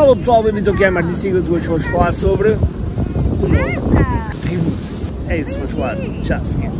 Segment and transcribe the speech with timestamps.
[0.00, 1.46] Alô pessoal, bem-vindos ao que é Martin Siglas.
[1.46, 3.92] Hoje vamos falar sobre o novo.
[5.28, 6.70] É isso, vamos falar já a seguir.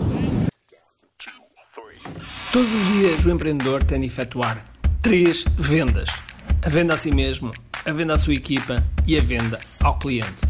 [2.50, 4.64] Todos os dias o empreendedor tem de efetuar
[5.02, 6.08] três vendas:
[6.64, 7.50] a venda a si mesmo,
[7.84, 10.46] a venda à sua equipa e a venda ao cliente.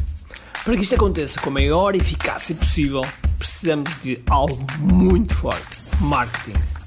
[0.64, 3.04] Para que isto aconteça com a maior eficácia possível,
[3.36, 6.69] precisamos de algo muito forte: marketing.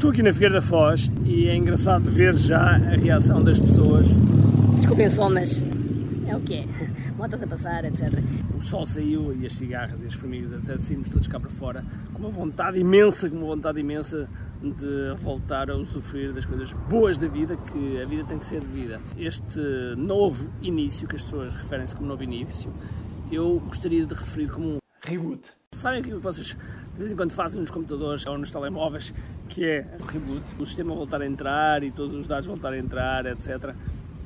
[0.00, 4.06] Estou aqui na Figueira da Foz e é engraçado ver já a reação das pessoas.
[4.76, 5.62] Desculpem só, mas
[6.26, 6.66] é o que é.
[7.18, 8.08] Motas a passar, etc.
[8.56, 10.80] O sol saiu e as cigarras e as formigas, etc.
[10.80, 14.26] Saímos todos cá para fora com uma vontade imensa, com uma vontade imensa
[14.62, 18.60] de voltar a usufruir das coisas boas da vida, que a vida tem que ser
[18.60, 19.00] de vida.
[19.18, 19.60] Este
[19.98, 22.72] novo início, que as pessoas referem-se como novo início,
[23.30, 24.79] eu gostaria de referir como um
[25.10, 25.50] reboot.
[25.72, 26.56] Sabem aquilo que vocês
[26.92, 29.14] de vez em quando fazem nos computadores ou nos telemóveis,
[29.48, 32.78] que é o reboot, o sistema voltar a entrar e todos os dados voltar a
[32.78, 33.74] entrar, etc.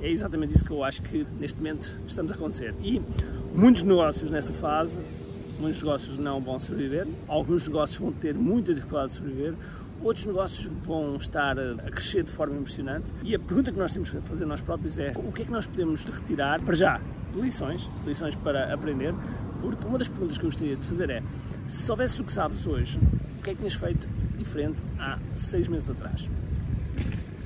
[0.00, 2.74] É exatamente isso que eu acho que neste momento estamos a acontecer.
[2.82, 3.00] E
[3.54, 5.00] muitos negócios nesta fase,
[5.58, 9.54] muitos negócios não vão sobreviver, alguns negócios vão ter muita dificuldade de sobreviver,
[10.02, 13.10] outros negócios vão estar a crescer de forma impressionante.
[13.22, 15.52] E a pergunta que nós temos que fazer nós próprios é o que é que
[15.52, 17.00] nós podemos retirar, para já,
[17.34, 19.14] lições, lições para aprender,
[19.70, 21.22] porque uma das perguntas que eu gostaria de fazer é
[21.66, 22.98] se soubesse o que sabes hoje,
[23.38, 26.28] o que é que tinhas feito diferente há seis meses atrás?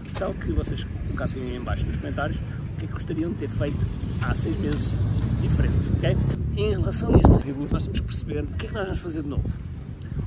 [0.08, 3.38] Gostava que vocês colocassem aí em baixo nos comentários o que é que gostariam de
[3.38, 3.86] ter feito
[4.22, 4.98] há seis meses
[5.40, 6.16] diferente, ok?
[6.56, 9.00] Em relação a este reboot, nós temos que perceber o que é que nós vamos
[9.00, 9.48] fazer de novo.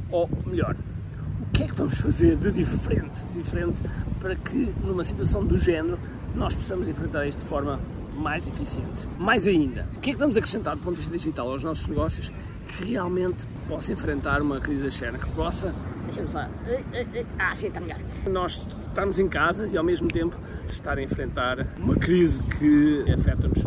[0.09, 0.75] Ou melhor,
[1.41, 3.78] o que é que vamos fazer de diferente, diferente
[4.19, 6.00] para que numa situação do género
[6.35, 7.79] nós possamos enfrentar isto de forma
[8.16, 9.07] mais eficiente.
[9.17, 11.88] Mais ainda, o que é que vamos acrescentar do ponto de vista digital aos nossos
[11.88, 12.31] negócios
[12.67, 15.73] que realmente possa enfrentar uma crise externa, que possa...
[16.05, 16.47] Deixa-me só...
[17.39, 17.99] Ah, sim, está melhor.
[18.29, 20.35] Nós estarmos em casas e ao mesmo tempo
[20.69, 23.66] estar a enfrentar uma crise que afeta-nos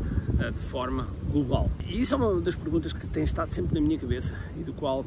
[0.54, 1.70] de forma global.
[1.86, 4.72] E isso é uma das perguntas que tem estado sempre na minha cabeça e do
[4.72, 5.04] qual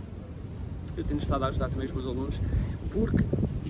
[0.95, 2.39] eu tenho estado a ajudar também os meus alunos,
[2.91, 3.23] porque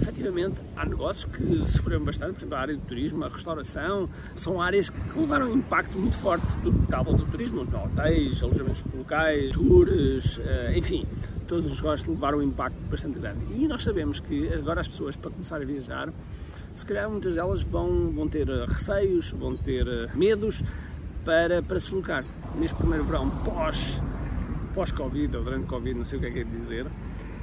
[0.08, 4.62] efetivamente há negócios que sofreram bastante, por exemplo, a área do turismo, a restauração, são
[4.62, 10.40] áreas que levaram um impacto muito forte do cabo do turismo, hotéis, alojamentos locais, tours,
[10.76, 11.06] enfim,
[11.48, 13.46] todos os negócios levaram um impacto bastante grande.
[13.54, 16.10] E nós sabemos que agora as pessoas, para começar a viajar,
[16.74, 20.64] se calhar muitas delas vão, vão ter receios, vão ter medos
[21.26, 22.24] para, para se deslocar.
[22.56, 24.02] Neste primeiro verão, pós,
[24.74, 26.86] pós-Covid, ou durante Covid, não sei o que é que é dizer,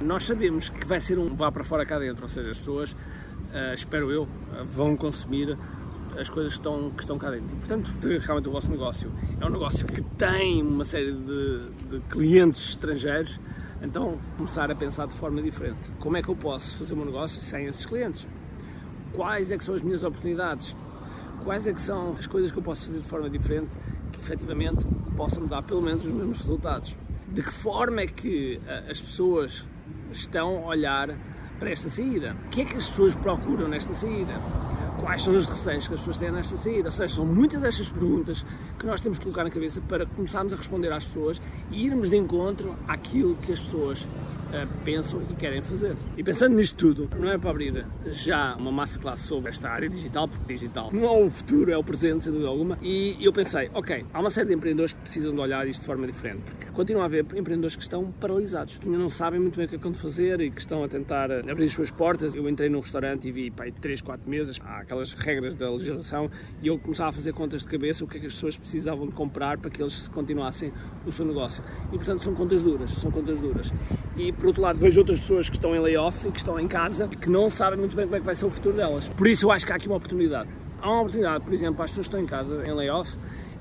[0.01, 2.91] nós sabemos que vai ser um vá para fora cá dentro, ou seja, as pessoas,
[2.91, 5.57] uh, espero eu, uh, vão consumir
[6.17, 7.47] as coisas que estão, que estão cá dentro.
[7.53, 11.99] E, portanto, realmente o vosso negócio é um negócio que tem uma série de, de
[12.09, 13.39] clientes estrangeiros,
[13.81, 15.79] então começar a pensar de forma diferente.
[15.99, 18.27] Como é que eu posso fazer o meu negócio sem esses clientes?
[19.13, 20.75] Quais é que são as minhas oportunidades?
[21.43, 23.77] Quais é que são as coisas que eu posso fazer de forma diferente
[24.11, 24.85] que efetivamente
[25.15, 26.97] possam me dar pelo menos os mesmos resultados?
[27.27, 29.65] De que forma é que uh, as pessoas
[30.11, 31.17] estão a olhar
[31.59, 32.35] para esta saída.
[32.45, 34.33] O que é que as pessoas procuram nesta saída?
[34.99, 36.89] Quais são os receios que as pessoas têm nesta saída?
[36.89, 38.45] Ou seja, são muitas destas perguntas
[38.77, 41.41] que nós temos que colocar na cabeça para começarmos a responder às pessoas
[41.71, 44.07] e irmos de encontro àquilo que as pessoas
[44.83, 45.95] pensam e querem fazer.
[46.17, 50.27] E pensando nisto tudo, não é para abrir já uma masterclass sobre esta área digital,
[50.27, 52.77] porque digital não é o futuro, é o presente, sem dúvida alguma.
[52.81, 55.85] E eu pensei, ok, há uma série de empreendedores que precisam de olhar isto de
[55.85, 59.57] forma diferente, porque continua a haver empreendedores que estão paralisados, que ainda não sabem muito
[59.57, 62.35] bem o que é que fazer e que estão a tentar abrir as suas portas.
[62.35, 66.29] Eu entrei num restaurante e vi, pai, 3, 4 mesas, há aquelas regras da legislação,
[66.61, 69.07] e eu começava a fazer contas de cabeça o que é que as pessoas precisavam
[69.07, 70.71] de comprar para que eles continuassem
[71.05, 71.63] o seu negócio.
[71.91, 73.71] E portanto são contas duras, são contas duras.
[74.17, 77.07] E por outro lado vejo outras pessoas que estão em layoff que estão em casa
[77.07, 79.09] que não sabem muito bem como é que vai ser o futuro delas.
[79.09, 80.47] Por isso eu acho que há aqui uma oportunidade.
[80.79, 83.11] Há uma oportunidade, por exemplo, para as pessoas que estão em casa em layoff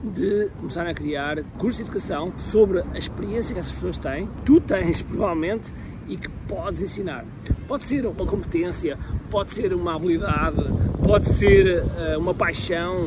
[0.02, 4.60] de começar a criar cursos de educação sobre a experiência que essas pessoas têm, tu
[4.60, 5.72] tens provavelmente
[6.06, 7.24] e que podes ensinar.
[7.66, 8.98] Pode ser uma competência,
[9.30, 10.62] pode ser uma habilidade,
[11.02, 13.06] pode ser uh, uma paixão,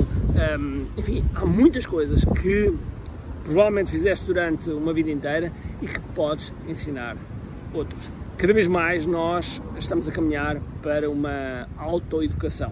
[0.60, 2.74] um, enfim, há muitas coisas que
[3.44, 7.16] provavelmente fizeste durante uma vida inteira e que podes ensinar
[7.78, 8.02] outros.
[8.38, 12.72] Cada vez mais nós estamos a caminhar para uma autoeducação.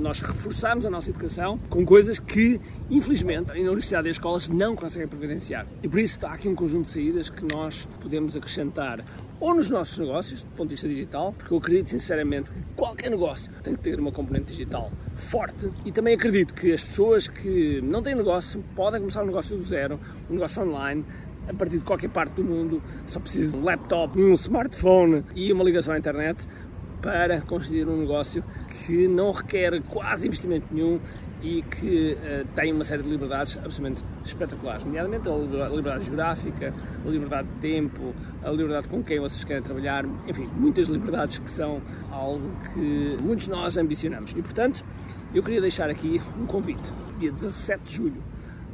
[0.00, 2.60] Nós reforçamos a nossa educação com coisas que,
[2.90, 5.66] infelizmente, na universidade e as escolas não conseguem providenciar.
[5.82, 9.04] E por isso há aqui um conjunto de saídas que nós podemos acrescentar
[9.38, 13.10] ou nos nossos negócios, do ponto de vista digital, porque eu acredito sinceramente que qualquer
[13.10, 17.80] negócio tem que ter uma componente digital forte e também acredito que as pessoas que
[17.82, 20.00] não têm negócio podem começar um negócio do zero,
[20.30, 21.04] um negócio online,
[21.48, 25.52] a partir de qualquer parte do mundo, só precisa de um laptop, um smartphone e
[25.52, 26.46] uma ligação à internet
[27.02, 28.44] para construir um negócio
[28.86, 31.00] que não requer quase investimento nenhum
[31.42, 35.32] e que uh, tem uma série de liberdades absolutamente espetaculares, nomeadamente a
[35.68, 36.72] liberdade geográfica,
[37.04, 38.14] a liberdade de tempo,
[38.44, 43.46] a liberdade com quem vocês querem trabalhar, enfim, muitas liberdades que são algo que muitos
[43.46, 44.30] de nós ambicionamos.
[44.30, 44.84] E, portanto,
[45.34, 48.22] eu queria deixar aqui um convite, dia 17 de julho,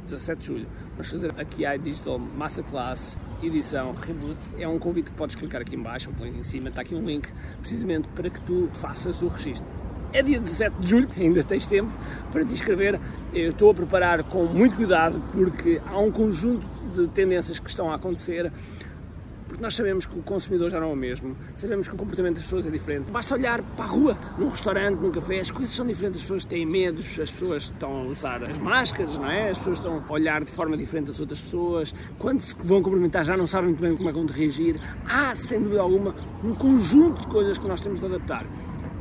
[0.09, 4.37] 17 de julho, vamos fazer aqui a Digital Masterclass edição Reboot.
[4.57, 7.05] É um convite que podes clicar aqui em baixo, ou em cima, está aqui um
[7.05, 7.29] link,
[7.59, 9.71] precisamente para que tu faças o registro.
[10.11, 11.91] É dia 17 de julho, ainda tens tempo
[12.31, 12.99] para te inscrever.
[13.31, 16.65] Eu estou a preparar com muito cuidado porque há um conjunto
[16.95, 18.51] de tendências que estão a acontecer
[19.49, 22.35] porque nós sabemos que o consumidor já não é o mesmo, sabemos que o comportamento
[22.35, 23.11] das pessoas é diferente.
[23.11, 26.45] Basta olhar para a rua, num restaurante, num café, as coisas são diferentes, as pessoas
[26.45, 29.49] têm medos, as pessoas estão a usar as máscaras, não é?
[29.49, 33.25] As pessoas estão a olhar de forma diferente das outras pessoas, quando se vão cumprimentar
[33.25, 34.79] já não sabem muito bem como é que vão reagir.
[35.05, 36.13] Há, sem dúvida alguma,
[36.43, 38.45] um conjunto de coisas que nós temos de adaptar.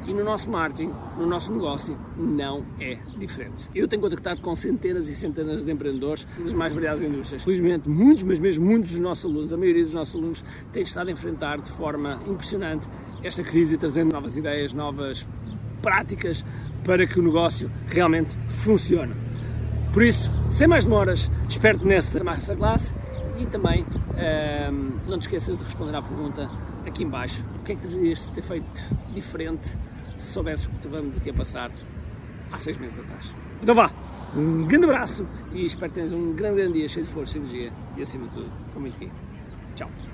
[0.08, 3.68] E no nosso marketing, no nosso negócio, não é diferente.
[3.74, 7.44] Eu tenho contactado com centenas e centenas de empreendedores das mais variadas indústrias.
[7.44, 11.08] Felizmente, muitos, mas mesmo muitos dos nossos alunos, a maioria dos nossos alunos, têm estado
[11.08, 12.88] a enfrentar de forma impressionante
[13.22, 15.28] esta crise, trazendo novas ideias, novas
[15.82, 16.42] práticas
[16.84, 18.34] para que o negócio realmente
[18.64, 19.12] funcione.
[19.92, 22.94] Por isso, sem mais demoras, espero-te nesta masterclass
[23.38, 23.84] e também
[24.16, 26.50] ehm, não te esqueças de responder à pergunta
[26.86, 27.44] aqui embaixo.
[27.60, 28.66] O que é que deverias ter feito
[29.12, 29.68] diferente
[30.18, 31.70] se soubesses o que estávamos aqui a passar
[32.52, 33.34] há seis meses atrás.
[33.62, 33.90] Então vá,
[34.36, 37.72] um grande abraço e espero que tenhas um grande, grande dia cheio de força, energia
[37.96, 39.10] e acima de tudo, com muito aqui.
[39.74, 40.07] Tchau.